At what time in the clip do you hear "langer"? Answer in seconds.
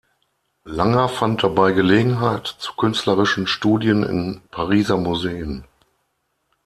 0.65-1.09